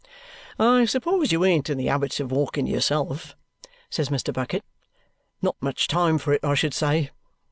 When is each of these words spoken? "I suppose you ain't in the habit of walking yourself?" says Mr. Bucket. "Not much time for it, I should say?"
"I 0.57 0.85
suppose 0.85 1.31
you 1.31 1.45
ain't 1.45 1.69
in 1.69 1.77
the 1.77 1.85
habit 1.85 2.19
of 2.19 2.31
walking 2.31 2.65
yourself?" 2.65 3.35
says 3.91 4.09
Mr. 4.09 4.33
Bucket. 4.33 4.65
"Not 5.43 5.57
much 5.61 5.87
time 5.87 6.17
for 6.17 6.33
it, 6.33 6.43
I 6.43 6.55
should 6.55 6.73
say?" 6.73 7.11